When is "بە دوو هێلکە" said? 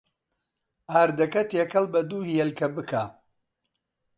1.93-2.67